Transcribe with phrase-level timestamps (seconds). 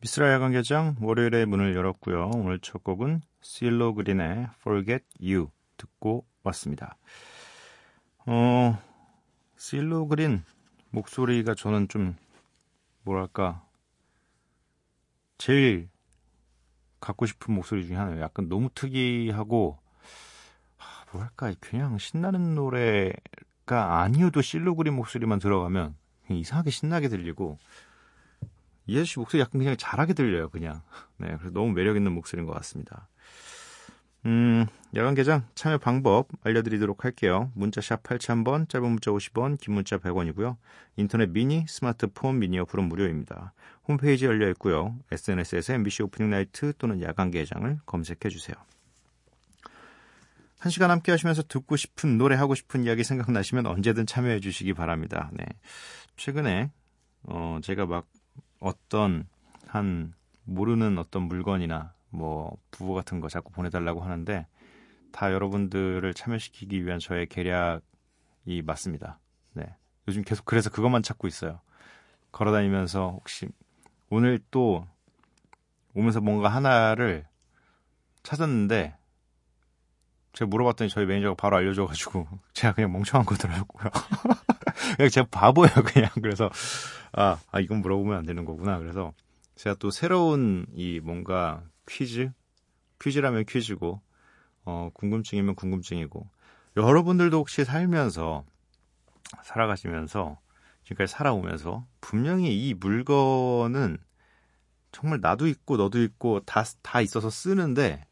[0.00, 2.32] 미스라 야간 개장 월요일에 문을 열었고요.
[2.34, 6.96] 오늘 첫 곡은 실로 그린의 Forget You 듣고 왔습니다.
[8.26, 8.76] 어,
[9.56, 10.42] 실로 그린
[10.90, 12.16] 목소리가 저는 좀
[13.02, 13.64] 뭐랄까
[15.38, 15.88] 제일
[17.00, 18.20] 갖고 싶은 목소리 중에 하나예요.
[18.20, 19.78] 약간 너무 특이하고
[20.78, 25.96] 아, 뭐랄까 그냥 신나는 노래가 아니어도 실로 그린 목소리만 들어가면
[26.28, 27.58] 이상하게 신나게 들리고
[28.86, 30.82] 이 아저씨 목소리 약간 그냥 잘하게 들려요, 그냥.
[31.16, 33.08] 네, 그래서 너무 매력 있는 목소리인 것 같습니다.
[34.26, 37.50] 음, 야간 개장 참여 방법 알려드리도록 할게요.
[37.54, 40.56] 문자샵 8000번, 짧은 문자 50원, 긴 문자 100원이고요.
[40.96, 43.54] 인터넷 미니, 스마트폰 미니 어플은 무료입니다.
[43.88, 44.98] 홈페이지 열려 있고요.
[45.10, 48.56] SNS에서 MBC 오프닝 나이트 또는 야간 개장을 검색해 주세요.
[50.58, 55.30] 한 시간 함께 하시면서 듣고 싶은 노래 하고 싶은 이야기 생각나시면 언제든 참여해 주시기 바랍니다.
[55.32, 55.46] 네.
[56.16, 56.70] 최근에
[57.22, 58.06] 어 제가 막
[58.58, 59.26] 어떤
[59.66, 60.12] 한
[60.44, 64.46] 모르는 어떤 물건이나 뭐 부호 같은 거 자꾸 보내달라고 하는데
[65.12, 69.18] 다 여러분들을 참여시키기 위한 저의 계략이 맞습니다.
[69.54, 69.74] 네.
[70.08, 71.60] 요즘 계속 그래서 그것만 찾고 있어요.
[72.32, 73.48] 걸어다니면서 혹시
[74.08, 74.86] 오늘 또
[75.94, 77.26] 오면서 뭔가 하나를
[78.22, 78.96] 찾았는데
[80.32, 83.90] 제가 물어봤더니 저희 매니저가 바로 알려줘가지고 제가 그냥 멍청한 거더라고요.
[84.96, 86.50] 그냥 제가 바보예요 그냥 그래서
[87.12, 88.78] 아, 아 이건 물어보면 안 되는 거구나.
[88.78, 89.12] 그래서
[89.56, 92.32] 제가 또 새로운 이 뭔가 퀴즈
[93.00, 94.00] 퀴즈라면 퀴즈고
[94.64, 96.28] 어 궁금증이면 궁금증이고
[96.76, 98.44] 여러분들도 혹시 살면서
[99.44, 100.38] 살아가시면서
[100.84, 103.98] 지금까지 살아오면서 분명히 이 물건은
[104.92, 108.04] 정말 나도 있고 너도 있고 다 다 있어서 쓰는데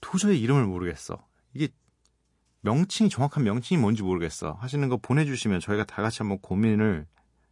[0.00, 1.24] 도저히 이름을 모르겠어.
[1.54, 1.68] 이게
[2.62, 4.52] 명칭이 정확한 명칭이 뭔지 모르겠어.
[4.52, 7.06] 하시는 거 보내주시면 저희가 다 같이 한번 고민을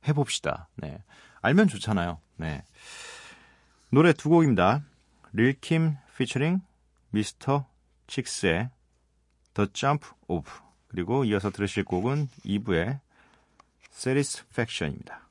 [0.06, 0.68] 해봅시다.
[0.76, 1.02] 네.
[1.42, 2.20] 알면 좋잖아요.
[2.36, 2.64] 네.
[3.90, 4.82] 노래 두 곡입니다.
[5.32, 6.60] 릴킴 피처링
[7.10, 7.66] 미스터
[8.06, 8.70] 칙스의
[9.54, 13.00] The Jump Off 그리고 이어서 들으실 곡은 2부의
[13.92, 15.29] Satisfaction입니다.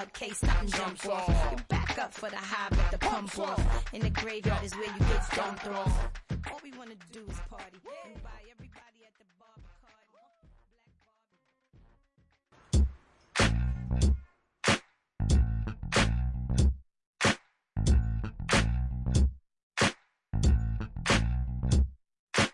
[0.00, 1.28] Club, case something jump off.
[1.50, 3.92] You back up for the high, but the pump off.
[3.92, 6.08] In the graveyard is where you get dumped off.
[6.50, 7.76] All we wanna do is party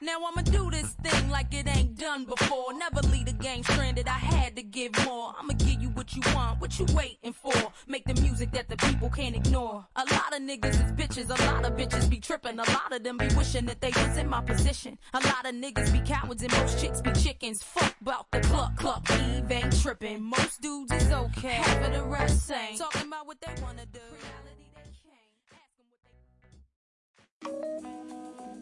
[0.06, 2.72] Now I'ma do this thing like it ain't done before.
[2.78, 4.06] Never leave the game stranded.
[4.06, 5.34] I had to give more.
[5.36, 7.52] I'ma give you what you want, what you waiting for.
[7.88, 9.84] Make the music that the people can't ignore.
[9.96, 11.28] A lot of niggas is bitches.
[11.36, 12.56] A lot of bitches be tripping.
[12.60, 14.96] A lot of them be wishing that they was in my position.
[15.12, 17.64] A lot of niggas be cowards and most chicks be chickens.
[17.64, 19.10] Fuck about the cluck cluck.
[19.10, 20.22] Eve ain't tripping.
[20.22, 21.48] Most dudes is okay.
[21.48, 22.78] Half of the rest ain't.
[22.78, 23.98] Talking about what they wanna do.
[23.98, 25.32] Reality they can't.
[25.50, 25.98] Ask 'em what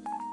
[0.08, 0.23] they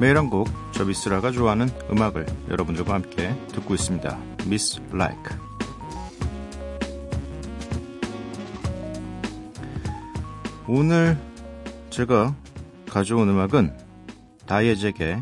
[0.00, 4.16] 매일 한 곡, 저 미스라가 좋아하는 음악을 여러분들과 함께 듣고 있습니다.
[4.46, 5.34] 미스 라이크.
[10.68, 11.18] 오늘
[11.90, 12.32] 제가
[12.88, 13.76] 가져온 음악은
[14.46, 15.20] 다이에잭의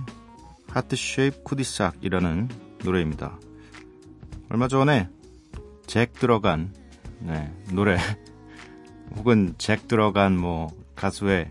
[0.68, 2.48] 하트 쉐입 쿠디삭이라는
[2.84, 3.38] 노래입니다.
[4.50, 5.08] 얼마 전에
[5.86, 6.74] 잭 들어간
[7.20, 7.96] 네, 노래
[9.16, 11.50] 혹은 잭 들어간 뭐 가수의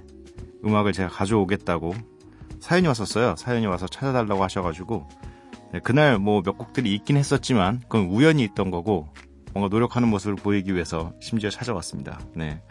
[0.63, 2.14] 음악을 제가 가져오겠다고
[2.65, 3.35] 사연이 왔었어요.
[3.35, 5.07] 사연이 와서 찾아달라고 하셔가지고
[5.71, 9.07] 네, 그날 뭐 몇 곡들이 있긴 했었지만 그건 우연히 있던 거고
[9.53, 12.19] 뭔가 노력하는 모습을 보이기 위해서 심지어 찾아왔습니다.
[12.35, 12.63] 네.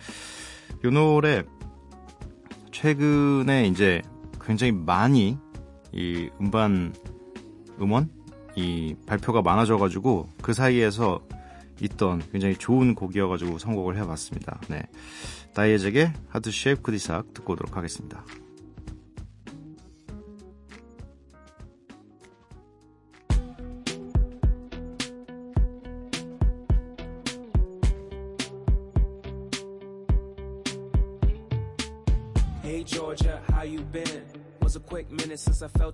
[0.85, 1.45] 이 노래
[2.73, 4.03] 최근에 이제
[4.45, 5.39] 굉장히 많이
[5.93, 6.93] 이 음반
[7.81, 8.11] 음원
[8.57, 11.21] 이 발표가 많아져가지고 그 사이에서
[11.81, 14.61] 있던 굉장히 좋은 곡이어가지고 선곡을 해봤습니다.
[14.69, 14.83] 네.
[15.55, 18.25] 다이에잭의 하드 쉐입 쿠디삭 듣고 오도록 하겠습니다.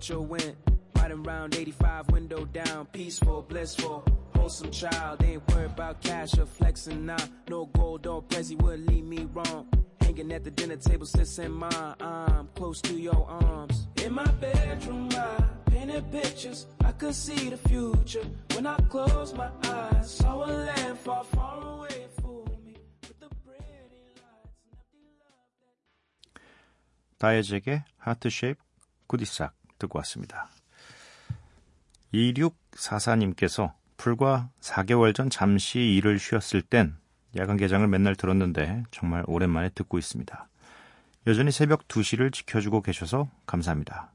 [0.00, 0.56] felt your wind.
[0.96, 4.04] Riding around 85, window down, peaceful, blissful,
[4.34, 5.22] wholesome child.
[5.22, 7.16] Ain't worried about cash or flexing now.
[7.48, 9.68] No gold or prezi would lead me wrong.
[10.00, 11.94] Hanging at the dinner table, sis and mine.
[12.00, 13.88] I'm close to your arms.
[14.04, 16.66] In my bedroom, I painted pictures.
[16.84, 18.24] I could see the future.
[18.54, 22.06] When I closed my eyes, saw a land far, far away.
[22.22, 26.40] Fool me with the pretty lights and empty love.
[27.18, 28.58] 다이에잭의 하트 쉐입
[29.08, 30.49] 구디삭 듣고 왔습니다.
[32.13, 36.95] 2644님께서 불과 4개월 전 잠시 일을 쉬었을 땐
[37.37, 40.47] 야간 개장을 맨날 들었는데 정말 오랜만에 듣고 있습니다.
[41.27, 44.11] 여전히 새벽 2시를 지켜주고 계셔서 감사합니다.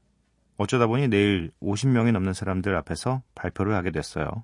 [0.57, 4.43] 어쩌다 보니 내일 50명이 넘는 사람들 앞에서 발표를 하게 됐어요.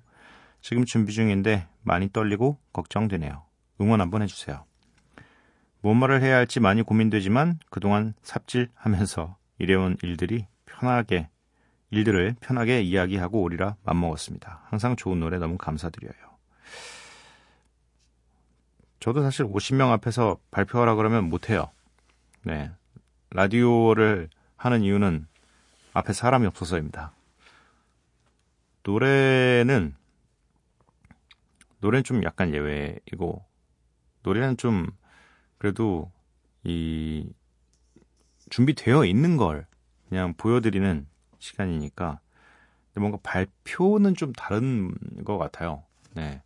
[0.60, 3.44] 지금 준비 중인데 많이 떨리고 걱정되네요.
[3.80, 4.64] 응원 한번 해주세요.
[5.82, 10.46] 뭔 말을 해야 할지 많이 고민되지만 그동안 삽질하면서 일해온 일들이
[10.78, 11.28] 편하게
[11.90, 14.62] 일들을 편하게 이야기하고 오리라 맘먹었습니다.
[14.68, 16.12] 항상 좋은 노래 너무 감사드려요.
[19.00, 21.70] 저도 사실 50명 앞에서 발표하라 그러면 못해요.
[22.42, 22.70] 네.
[23.30, 25.26] 라디오를 하는 이유는
[25.92, 27.12] 앞에 사람이 없어서입니다.
[28.82, 29.94] 노래는,
[31.80, 33.44] 노래는 좀 약간 예외이고,
[34.22, 34.86] 노래는 좀,
[35.58, 36.10] 그래도,
[36.64, 37.30] 이,
[38.50, 39.66] 준비되어 있는 걸
[40.08, 41.06] 그냥 보여드리는
[41.38, 42.20] 시간이니까,
[42.96, 45.82] 뭔가 발표는 좀 다른 것 같아요.
[46.12, 46.42] 네.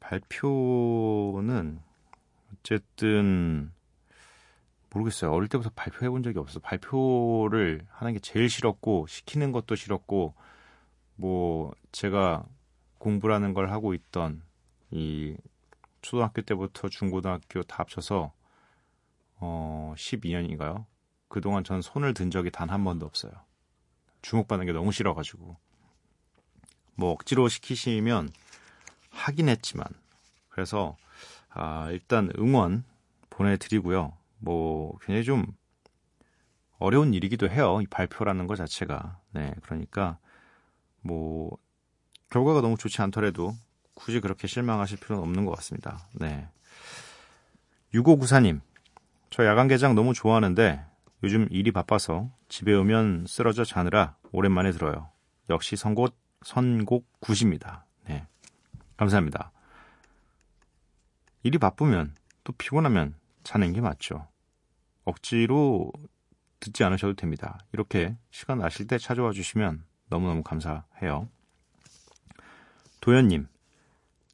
[0.00, 1.80] 발표는
[2.52, 3.72] 어쨌든
[4.90, 5.32] 모르겠어요.
[5.32, 6.60] 어릴 때부터 발표해 본 적이 없어.
[6.60, 10.34] 발표를 하는 게 제일 싫었고 시키는 것도 싫었고
[11.16, 12.44] 뭐 제가
[12.98, 14.42] 공부라는 걸 하고 있던
[14.90, 15.36] 이
[16.00, 18.32] 초등학교 때부터 중고등학교 다 합쳐서
[19.40, 20.86] 어 12년인가요?
[21.28, 23.32] 그동안 전 손을 든 적이 단 한 번도 없어요.
[24.22, 25.56] 주목받는 게 너무 싫어가지고
[26.94, 28.30] 뭐 억지로 시키시면
[29.10, 29.86] 하긴 했지만
[30.48, 30.96] 그래서
[31.50, 32.84] 아, 일단 응원
[33.30, 34.12] 보내드리고요.
[34.38, 35.46] 뭐 굉장히 좀
[36.78, 37.80] 어려운 일이기도 해요.
[37.82, 39.18] 이 발표라는 것 자체가.
[39.32, 40.18] 네, 그러니까
[41.00, 41.56] 뭐
[42.30, 43.54] 결과가 너무 좋지 않더라도
[43.94, 46.08] 굳이 그렇게 실망하실 필요는 없는 것 같습니다.
[46.12, 46.48] 네.
[47.94, 48.60] 6594님,
[49.30, 50.84] 저 야간 개장 너무 좋아하는데
[51.22, 55.10] 요즘 일이 바빠서 집에 오면 쓰러져 자느라 오랜만에 들어요.
[55.50, 57.86] 역시 선곡, 선곡 굿입니다.
[58.06, 58.26] 네.
[58.96, 59.52] 감사합니다.
[61.42, 62.14] 일이 바쁘면
[62.44, 64.26] 또 피곤하면 자는 게 맞죠.
[65.04, 65.92] 억지로
[66.60, 67.58] 듣지 않으셔도 됩니다.
[67.72, 71.28] 이렇게 시간 나실 때 찾아와 주시면 너무너무 감사해요.
[73.00, 73.46] 도현님,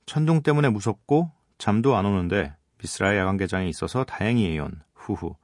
[0.07, 4.69] 천둥 때문에 무섭고 잠도 안 오는데 미스라의 야간 개장이 있어서 다행이에요.
[4.95, 5.37] 후후.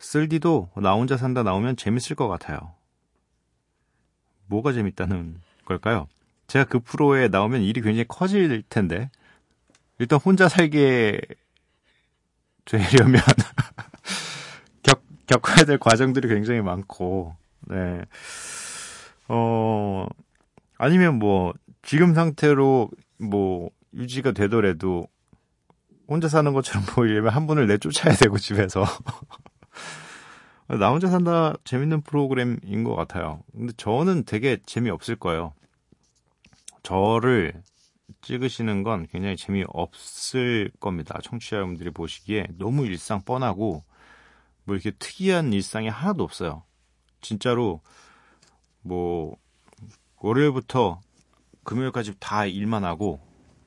[0.00, 2.74] 쓸디도 나 혼자 산다 나오면 재밌을 것 같아요.
[4.46, 6.08] 뭐가 재밌다는 걸까요?
[6.48, 9.10] 제가 그 프로에 나오면 일이 굉장히 커질 텐데
[9.98, 11.20] 일단 혼자 살게
[12.64, 13.22] 되려면
[14.82, 17.36] 겪, 겪어야 될 과정들이 굉장히 많고
[17.68, 18.02] 네.
[19.28, 20.06] 어
[20.78, 21.52] 아니면 뭐
[21.82, 25.06] 지금 상태로 뭐 유지가 되더라도
[26.08, 28.84] 혼자 사는 것처럼 보이려면 한 분을 내쫓아야 되고 집에서
[30.78, 33.42] 나 혼자 산다 재밌는 프로그램인 것 같아요.
[33.52, 35.52] 근데 저는 되게 재미없을 거예요.
[36.82, 37.62] 저를
[38.22, 41.18] 찍으시는 건 굉장히 재미없을 겁니다.
[41.22, 43.82] 청취자 여러분들이 보시기에 너무 일상 뻔하고
[44.64, 46.62] 뭐 이렇게 특이한 일상이 하나도 없어요.
[47.20, 47.80] 진짜로
[48.82, 49.36] 뭐
[50.18, 51.00] 월요일부터
[51.64, 53.20] 금요일까지 다 일만 하고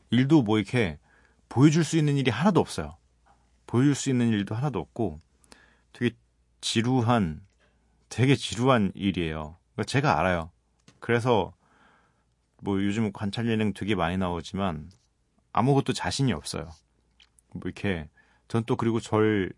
[0.10, 1.00] 일도 뭐 이렇게
[1.50, 2.96] 보여줄 수 있는 일이 하나도 없어요.
[3.68, 5.20] 보여줄 수 있는 일도 하나도 없고
[5.92, 6.16] 되게
[6.64, 7.46] 지루한
[8.10, 9.58] 되게 지루한 일이에요.
[9.74, 10.50] 그러니까 제가 알아요.
[11.00, 11.54] 그래서
[12.62, 14.90] 뭐 요즘 관찰 예능 되게 많이 나오지만
[15.52, 16.70] 아무것도 자신이 없어요.
[17.54, 18.10] 뭐 이렇게
[18.48, 19.52] 전 또 그리고 절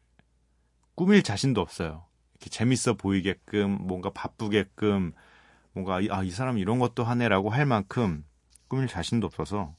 [0.96, 2.06] 꾸밀 자신도 없어요.
[2.34, 5.14] 이렇게 재밌어 보이게끔 뭔가 바쁘게끔
[5.74, 8.26] 뭔가 이- 아, 이 사람 이런 것도 하네라고 할 만큼
[8.68, 9.76] 꾸밀 자신도 없어서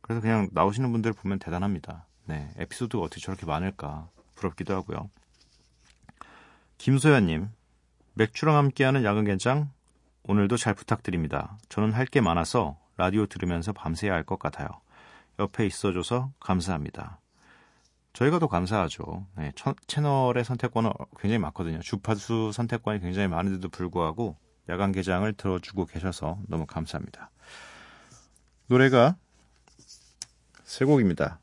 [0.00, 2.06] 그래서 그냥 나오시는 분들 보면 대단합니다.
[2.26, 5.10] 네, 에피소드가 어떻게 저렇게 많을까 부럽기도 하고요.
[6.78, 7.48] 김소연님,
[8.14, 9.70] 맥주랑 함께하는 야근개장
[10.24, 11.58] 오늘도 잘 부탁드립니다.
[11.68, 14.68] 저는 할 게 많아서 라디오 들으면서 밤새야 할 것 같아요.
[15.38, 17.20] 옆에 있어줘서 감사합니다.
[18.12, 19.26] 저희가 더 감사하죠.
[19.36, 21.78] 네, 처- 채널의 선택권은 굉장히 많거든요.
[21.80, 24.36] 주파수 선택권이 굉장히 많은데도 불구하고
[24.68, 27.30] 야간 개장을 들어주고 계셔서 너무 감사합니다.
[28.66, 29.16] 노래가
[30.64, 31.38] 세 곡입니다.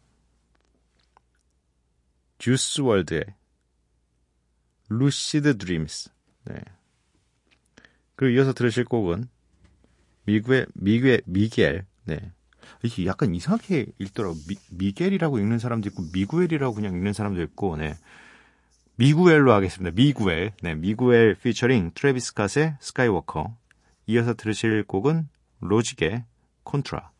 [2.37, 3.23] Juice WRLD의
[4.89, 6.09] Lucid Dreams.
[6.45, 6.55] 네.
[8.15, 9.27] 그리고 이어서 들으실 곡은
[10.25, 11.85] 미구의 미구의 미겔.
[12.05, 12.31] 네.
[12.83, 14.35] 이게 약간 이상하게 읽더라고.
[14.47, 17.77] 미, 미겔이라고 읽는 사람도 있고 미구엘이라고 그냥 읽는 사람도 있고.
[17.77, 17.95] 네.
[18.97, 19.93] 미구엘로 하겠습니다.
[19.95, 20.53] 미구엘.
[20.61, 23.57] 네, Miguel featuring Travis Scott의 Skywalker.
[24.07, 25.27] 이어서 들으실 곡은
[25.59, 26.23] Logic의
[26.63, 27.11] Contra.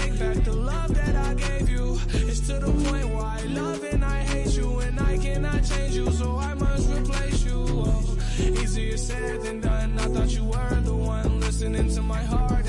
[0.00, 1.98] Take back the love that I gave you.
[2.28, 5.94] It's to the point where I love and I hate you, and I cannot change
[5.94, 7.64] you, so I must replace you.
[7.68, 8.16] Oh,
[8.62, 9.98] easier said than done.
[9.98, 12.59] I thought you were the one listening to my heart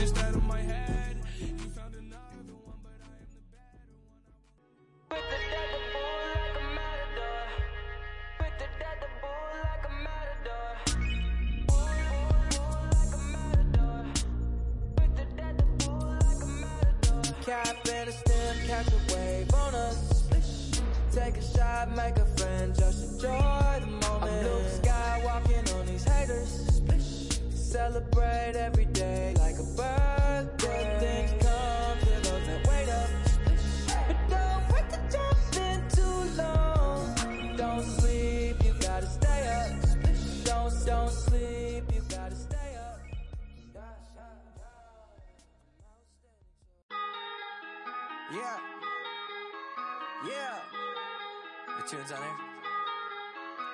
[51.92, 52.38] tunes on there?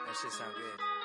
[0.07, 0.97] That shit sound good.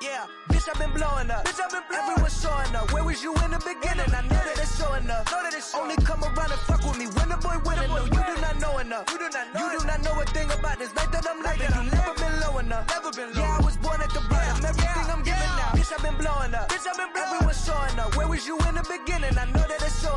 [0.00, 0.26] Yeah.
[0.48, 1.44] Bitch, I've been blowing up.
[1.44, 2.92] Bitch, I've been blowing Everyone's showing up.
[2.92, 4.06] Where was you in the beginning?
[4.14, 5.26] I know that it's showing up.
[5.26, 7.90] Know that it's showing Only come around and fuck with me when the boy winning.
[7.90, 9.10] No, you do not know enough.
[9.10, 9.58] You do not know.
[9.58, 11.66] You do not know a thing about this life that I'm living.
[11.66, 12.86] You never been low enough.
[12.94, 13.42] Never been low.
[13.42, 14.62] Yeah, I was born at the bottom.
[14.62, 15.74] Everything I'm giving now.
[15.74, 16.68] Bitch, I've been blowing up.
[16.70, 17.34] Bitch, I've been blowing up.
[17.34, 18.14] Everyone's showing up.
[18.14, 19.34] Where was you in the beginning?
[19.34, 20.07] I know that it's showing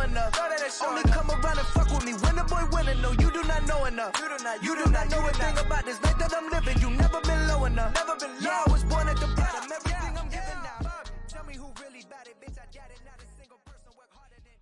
[2.92, 3.02] winning.
[3.02, 4.14] No, you do not know enough.
[4.20, 4.64] You do not.
[4.64, 6.78] You, do, not know a thing about this life that I'm living.
[6.82, 7.94] You never been low enough.
[7.96, 8.42] Never been low.
[8.42, 9.72] Yeah, I was born at the bottom.
[9.72, 10.80] Everything I'm giving now.
[11.28, 12.58] Tell me who really bad it, bitch.
[12.58, 13.02] I got it.
[13.06, 14.58] Not a single person work harder than.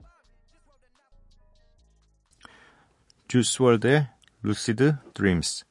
[3.28, 4.08] 주스 월드의
[4.42, 5.66] 루시드 드림스.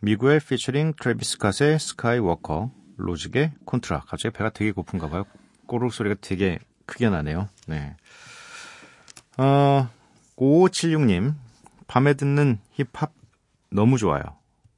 [0.00, 2.72] 미구엘 피처링 트래비스 캇의 스카이워커.
[2.96, 4.00] 로직의 콘트라.
[4.00, 5.24] 갑자기 배가 되게 고픈가 봐요.
[5.66, 7.48] 꼬르륵 소리가 되게 크게 나네요.
[7.66, 7.96] 네.
[9.38, 9.88] 어,
[10.36, 11.34] 5576님.
[11.94, 13.12] 밤에 듣는 힙합
[13.70, 14.20] 너무 좋아요.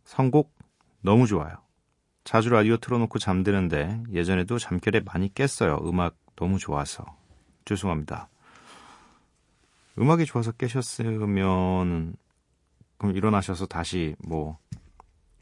[0.05, 0.55] 선곡
[1.01, 1.55] 너무 좋아요.
[2.25, 5.79] 자주 라디오 틀어놓고 잠드는데 예전에도 잠결에 많이 깼어요.
[5.89, 7.07] 음악 너무 좋아서.
[7.65, 8.29] 죄송합니다.
[9.99, 12.17] 음악이 좋아서 깨셨으면
[12.99, 14.59] 그럼 일어나셔서 다시 뭐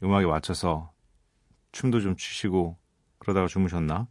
[0.01, 0.93] 음악에 맞춰서
[1.73, 2.77] 춤도 좀 추시고
[3.19, 4.07] 그러다가 주무셨나?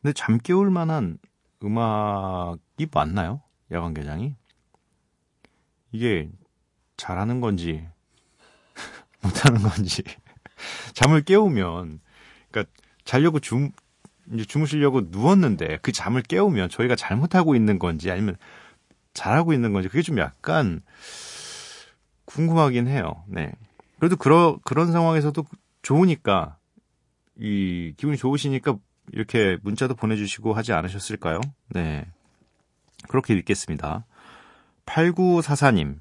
[0.00, 1.18] 근데 잠 깨울 만한
[1.64, 3.42] 음악이 맞나요?
[3.72, 4.36] 야간 개장이?
[5.90, 6.30] 이게
[7.00, 7.86] 잘하는 건지
[9.22, 10.02] 못하는 건지
[10.94, 12.00] 잠을 깨우면
[12.50, 12.72] 그러니까
[13.04, 13.70] 자려고 주
[14.32, 18.36] 이제 주무시려고 누웠는데 그 잠을 깨우면 저희가 잘못하고 있는 건지 아니면
[19.14, 20.82] 잘하고 있는 건지 그게 좀 약간
[22.26, 23.24] 궁금하긴 해요.
[23.26, 23.52] 네.
[23.98, 25.44] 그래도 그러, 그런 상황에서도
[25.82, 26.56] 좋으니까
[27.36, 28.76] 이 기분이 좋으시니까
[29.12, 31.40] 이렇게 문자도 보내주시고 하지 않으셨을까요?
[31.70, 32.06] 네.
[33.08, 34.06] 그렇게 믿겠습니다.
[34.86, 35.98] 8944님.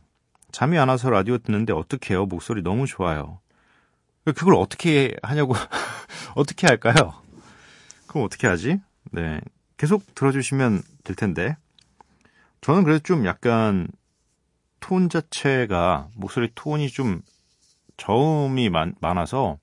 [0.51, 2.25] 잠이 안 와서 라디오 듣는데 어떡해요?
[2.25, 3.39] 목소리 너무 좋아요.
[4.25, 5.53] 그걸 어떻게 하냐고,
[6.36, 7.13] 어떻게 할까요?
[8.08, 8.79] 그럼 어떻게 하지?
[9.12, 9.39] 네.
[9.77, 11.56] 계속 들어주시면 될 텐데.
[12.62, 13.88] 저는 그래도 좀 약간
[14.79, 17.22] 톤 자체가, 목소리 톤이 좀
[17.98, 19.58] 저음이 많, 많아서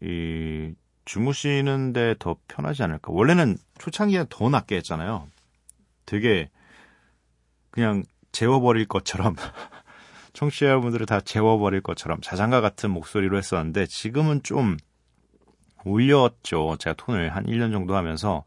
[0.00, 0.72] 이
[1.04, 3.12] 주무시는데 더 편하지 않을까.
[3.12, 5.26] 원래는 초창기에 더 낮게 했잖아요.
[6.06, 6.50] 되게
[7.70, 9.36] 그냥 재워버릴 것처럼
[10.32, 14.76] 청취자분들을 다 재워버릴 것처럼 자장가 같은 목소리로 했었는데 지금은 좀
[15.84, 16.76] 올렸죠.
[16.78, 18.44] 제가 톤을 한 1년 정도 하면서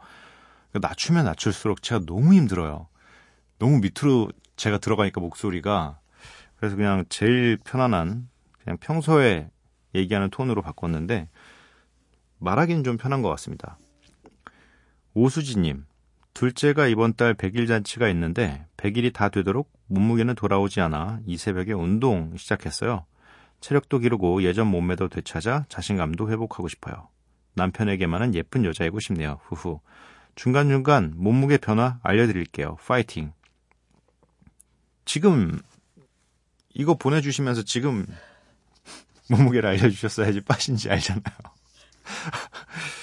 [0.73, 2.87] 낮추면 낮출수록 제가 너무 힘들어요.
[3.59, 5.99] 너무 밑으로 제가 들어가니까 목소리가
[6.55, 8.29] 그래서 그냥 제일 편안한
[8.63, 9.49] 그냥 평소에
[9.95, 11.27] 얘기하는 톤으로 바꿨는데
[12.39, 13.77] 말하기는 좀 편한 것 같습니다.
[15.13, 15.85] 오수지님,
[16.33, 22.35] 둘째가 이번 달 100일 잔치가 있는데 100일이 다 되도록 몸무게는 돌아오지 않아 이 새벽에 운동
[22.37, 23.05] 시작했어요.
[23.59, 27.09] 체력도 기르고 예전 몸매도 되찾아 자신감도 회복하고 싶어요.
[27.53, 29.39] 남편에게만은 예쁜 여자이고 싶네요.
[29.43, 29.79] 후후.
[30.35, 32.77] 중간중간 몸무게 변화 알려드릴게요.
[32.77, 33.33] 파이팅.
[35.05, 35.59] 지금
[36.73, 38.05] 이거 보내주시면서 지금
[39.29, 41.21] 몸무게를 알려주셨어야지 빠신지 알잖아요.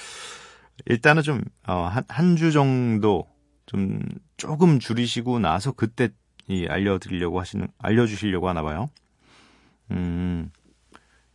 [0.85, 3.27] 일단은 좀, 어, 한, 한 주 정도
[3.65, 4.01] 좀
[4.37, 6.09] 조금 줄이시고 나서 그때
[6.47, 8.89] 이 알려드리려고 하시는, 알려주시려고 하나 봐요.
[9.91, 10.51] 음,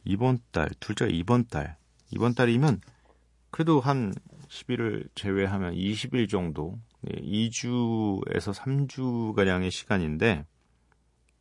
[0.05, 1.77] 이번 달, 둘째가 이번 달,
[2.11, 2.81] 이번 달이면
[3.51, 4.13] 그래도 한
[4.49, 10.45] 10일을 제외하면 20일 정도, 2주에서 3주가량의 시간인데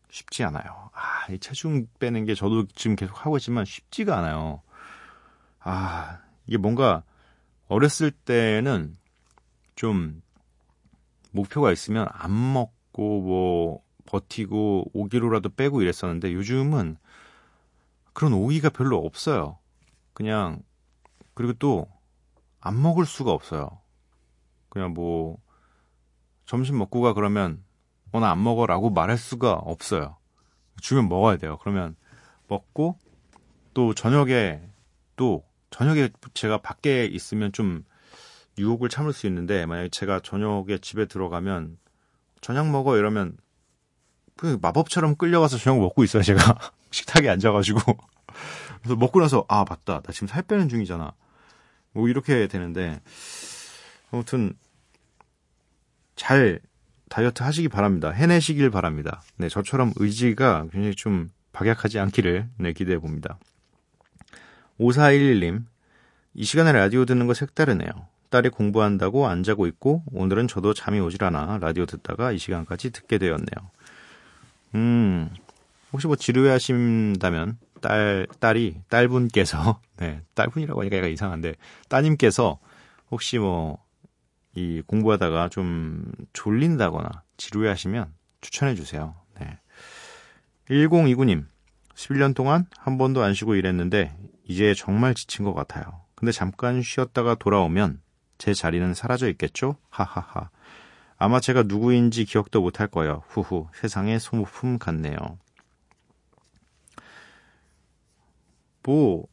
[0.10, 0.89] 쉽지 않아요.
[0.93, 4.62] 아, 이 체중 빼는 게 저도 지금 계속 하고 있지만 쉽지가 않아요.
[5.60, 7.03] 아, 이게 뭔가
[7.67, 8.98] 어렸을 때는
[9.75, 10.22] 좀
[11.32, 16.98] 목표가 있으면 안 먹고 뭐 버티고 5kg라도 빼고 이랬었는데 요즘은
[18.13, 19.58] 그런 오기가 별로 없어요.
[20.13, 20.62] 그냥
[21.34, 21.88] 그리고 또
[22.65, 23.82] 안 먹을 수가 없어요.
[24.70, 25.37] 그냥 뭐
[26.46, 27.64] 점심 먹고 가 그러면
[28.14, 30.16] 어 나 안 먹어라고 말할 수가 없어요.
[30.81, 31.57] 주면 먹어야 돼요.
[31.61, 31.96] 그러면
[32.48, 32.98] 먹고
[33.74, 34.61] 또 저녁에
[35.18, 37.83] 또 저녁에 제가 밖에 있으면 좀
[38.59, 41.77] 유혹을 참을 수 있는데 만약에 제가 저녁에 집에 들어가면
[42.42, 43.36] 저녁 먹어 이러면
[44.38, 46.59] 그 마법처럼 끌려가서 저녁 먹고 있어요 제가.
[46.92, 47.79] 식탁에 앉아가지고.
[48.83, 50.01] 그래서 먹고 나서 아 맞다.
[50.01, 51.12] 나 지금 살 빼는 중이잖아.
[51.94, 53.01] 뭐 이렇게 되는데.
[54.12, 54.53] 아무튼
[56.16, 56.59] 잘
[57.09, 58.12] 다이어트 하시기 바랍니다.
[58.12, 59.24] 해내시길 바랍니다.
[59.38, 63.40] 네 저처럼 의지가 굉장히 좀 박약하지 않기를 네 기대해 봅니다
[64.79, 65.66] 5411님
[66.33, 67.90] 이 시간에 라디오 듣는 거 색다르네요
[68.29, 73.20] 딸이 공부한다고 안 자고 있고 오늘은 저도 잠이 오질 않아 라디오 듣다가 이 시간까지 듣게
[73.20, 73.72] 되었네요.
[74.74, 75.29] 음
[75.92, 81.53] 혹시 뭐 지루해하신다면 딸 딸이 딸분께서 네 딸분이라고 하니까 얘가 이상한데
[81.90, 82.57] 따님께서
[83.12, 83.83] 혹시 뭐
[84.55, 89.16] 이 공부하다가 좀 졸린다거나 지루해 하시면 추천해 주세요.
[89.40, 89.57] 네.
[90.70, 91.46] 1029님
[91.96, 96.01] 11년 동안 한 번도 안 쉬고 일했는데 이제 정말 지친 것 같아요.
[96.16, 98.01] 근데 잠깐 쉬었다가 돌아오면
[98.38, 99.77] 제 자리는 사라져 있겠죠?
[99.90, 100.50] 하하하.
[101.18, 103.24] 아마 제가 누구인지 기억도 못할 거예요.
[103.27, 103.70] 후후.
[103.74, 105.18] 세상의 소모품 같네요.
[108.84, 109.25] 뭐,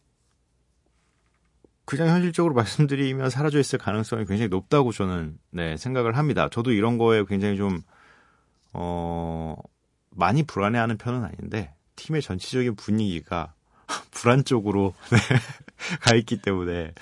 [1.85, 6.49] 그냥 현실적으로 말씀드리면 사라져 있을 가능성이 굉장히 높다고 저는, 네, 생각을 합니다.
[6.49, 7.81] 저도 이런 거에 굉장히 좀,
[8.73, 9.57] 어,
[10.11, 13.55] 많이 불안해하는 편은 아닌데, 팀의 전체적인 분위기가
[14.13, 15.19] 불안 쪽으로, 네,
[16.01, 16.93] 가 있기 때문에,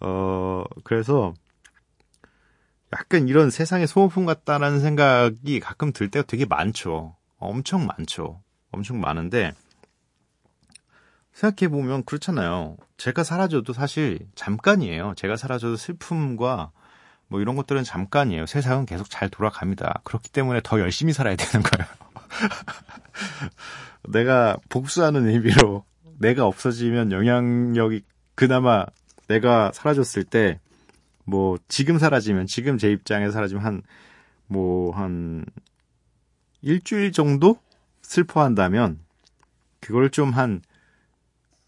[0.00, 1.34] 어, 그래서
[2.92, 7.16] 약간 이런 세상의 소모품 같다라는 생각이 가끔 들 때가 되게 많죠.
[7.38, 8.40] 엄청 많죠.
[8.70, 9.52] 엄청 많은데,
[11.32, 12.76] 생각해 보면 그렇잖아요.
[12.96, 15.14] 제가 사라져도 사실 잠깐이에요.
[15.16, 16.70] 제가 사라져도 슬픔과
[17.26, 18.46] 뭐 이런 것들은 잠깐이에요.
[18.46, 20.02] 세상은 계속 잘 돌아갑니다.
[20.04, 21.88] 그렇기 때문에 더 열심히 살아야 되는 거예요.
[24.08, 25.84] 내가 복수하는 의미로
[26.18, 28.02] 내가 없어지면 영향력이
[28.34, 28.86] 그나마
[29.28, 30.60] 내가 사라졌을 때,
[31.24, 33.82] 뭐, 지금 사라지면, 지금 제 입장에 사라지면 한,
[34.46, 35.44] 뭐, 한,
[36.62, 37.58] 일주일 정도
[38.02, 38.98] 슬퍼한다면,
[39.80, 40.62] 그걸 좀 한,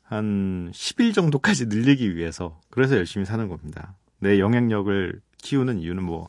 [0.03, 3.95] 한 10일 정도까지 늘리기 위해서, 그래서 열심히 사는 겁니다.
[4.19, 6.29] 내 영향력을 키우는 이유는 뭐,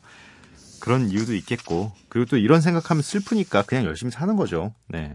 [0.80, 4.74] 그런 이유도 있겠고, 그리고 또 이런 생각하면 슬프니까 그냥 열심히 사는 거죠.
[4.86, 5.14] 네.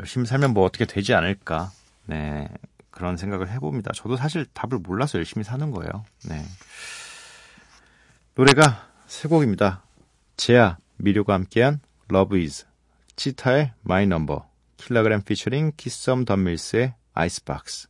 [0.00, 1.70] 열심히 살면 뭐 어떻게 되지 않을까.
[2.06, 2.48] 네.
[2.90, 3.92] 그런 생각을 해봅니다.
[3.92, 6.04] 저도 사실 답을 몰라서 열심히 사는 거예요.
[6.28, 6.44] 네.
[8.36, 9.82] 노래가 세 곡입니다.
[10.36, 11.80] 제아, 미료가 함께한
[12.10, 12.66] Love Is,
[13.16, 14.42] 치타의 My Number,
[14.76, 17.88] 킬라그램 피처링 키썸 덤밀스의 아이스박스.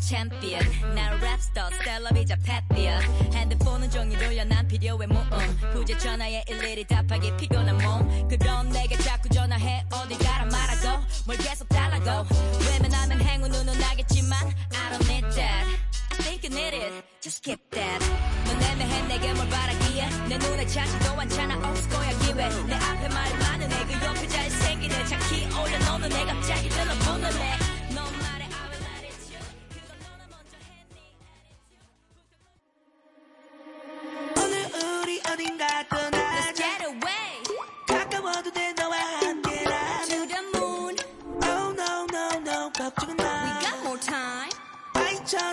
[0.00, 0.60] 챔피언
[0.94, 3.02] 난 랩스터 셀럽이자 패피언
[3.34, 5.26] 핸드폰은 종이 돌려 난 필요해 모음.
[5.72, 8.28] 부재 전화에 일일이 답하기 피곤한 몸.
[8.28, 9.84] 그럼 내게 자꾸 전화해.
[9.92, 12.26] 어디 가라 말하고 뭘 계속 달라고.
[12.66, 14.38] 외면하면 행운은 나겠지만
[14.72, 15.66] I don't need that.
[16.12, 17.04] I think you need it.
[17.20, 18.04] Just skip that.
[18.46, 20.08] 넌 애매해 내게 뭘 바라기에.
[20.28, 21.56] 내 눈에 차지도 않잖아.
[21.68, 21.88] 없을
[22.20, 22.48] 기회.
[22.66, 25.04] 내 앞에 말이 많은 애그 옆에 잘생긴 애.
[25.04, 27.59] 자키 올려 너는 내 갑자기 들어보는 애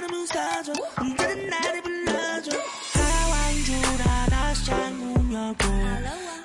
[0.07, 0.73] 아이처럼 웃어줘.
[0.97, 2.51] 언제든 나를 불러줘.
[2.93, 5.67] 하와이 돌아다 샹문 열고.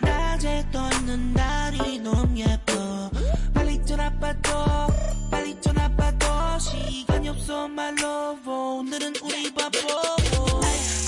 [0.00, 3.10] 낮에 떠있는 달이 너무 예뻐.
[3.54, 4.86] 빨리 전화받아.
[5.30, 6.58] 빨리 전화받아.
[6.58, 7.68] 시간이 없어.
[7.68, 9.78] 말로 오늘은 우리 바보.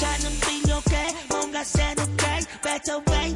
[0.00, 2.24] 자는 비뇨게 뭔가 새롭게.
[2.62, 3.34] Better way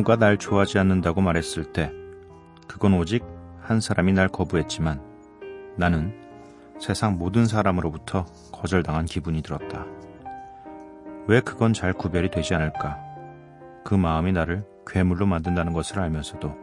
[0.00, 1.92] 영우가 날 좋아하지 않는다고 말했을 때
[2.66, 3.24] 그건 오직
[3.60, 5.02] 한 사람이 날 거부했지만
[5.76, 6.14] 나는
[6.78, 9.86] 세상 모든 사람으로부터 거절당한 기분이 들었다.
[11.26, 12.98] 왜 그건 잘 구별이 되지 않을까?
[13.84, 16.54] 그 마음이 나를 괴물로 만든다는 것을 알면서도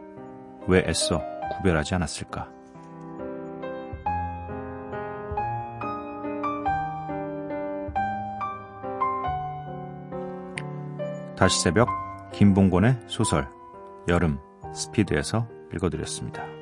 [0.66, 1.22] 왜 애써
[1.56, 2.50] 구별하지 않았을까?
[11.36, 13.48] 다시 새벽 김봉곤의 소설
[14.08, 14.38] 여름
[14.72, 16.57] 스피드에서 읽어드렸습니다.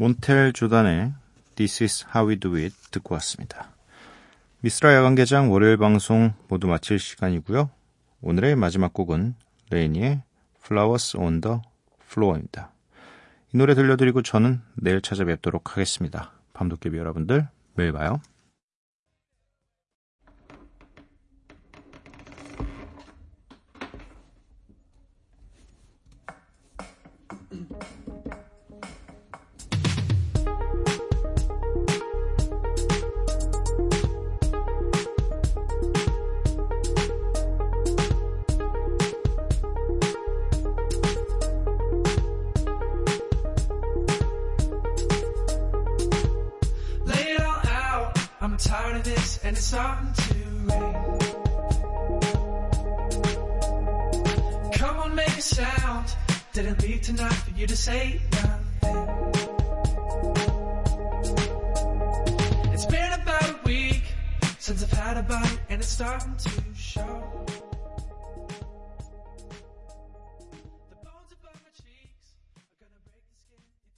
[0.00, 1.12] 몬텔 조단의
[1.56, 3.70] This is how we do it 듣고 왔습니다.
[4.60, 7.68] 미스라 야간개장 월요일 방송 모두 마칠 시간이고요.
[8.22, 9.34] 오늘의 마지막 곡은
[9.68, 10.22] 레이니의
[10.64, 11.58] Flowers on the
[12.02, 12.72] Floor입니다.
[13.52, 16.32] 이 노래 들려드리고 저는 내일 찾아뵙도록 하겠습니다.
[16.54, 18.22] 밤도깨비 여러분들 매일 봐요.